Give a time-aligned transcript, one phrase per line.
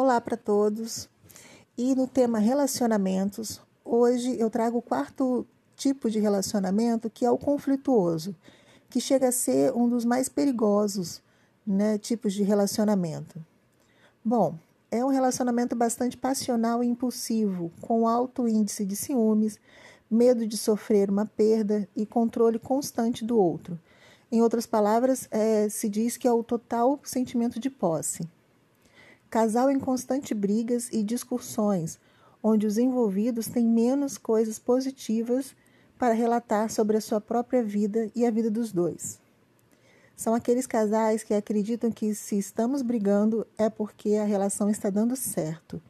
[0.00, 1.10] Olá para todos.
[1.76, 7.36] E no tema relacionamentos, hoje eu trago o quarto tipo de relacionamento, que é o
[7.36, 8.32] conflituoso,
[8.88, 11.20] que chega a ser um dos mais perigosos
[11.66, 13.44] né, tipos de relacionamento.
[14.24, 14.56] Bom,
[14.88, 19.58] é um relacionamento bastante passional e impulsivo, com alto índice de ciúmes,
[20.08, 23.76] medo de sofrer uma perda e controle constante do outro.
[24.30, 28.24] Em outras palavras, é, se diz que é o total sentimento de posse.
[29.30, 31.98] Casal em constante brigas e discussões,
[32.42, 35.54] onde os envolvidos têm menos coisas positivas
[35.98, 39.20] para relatar sobre a sua própria vida e a vida dos dois.
[40.16, 45.14] São aqueles casais que acreditam que se estamos brigando é porque a relação está dando
[45.14, 45.80] certo.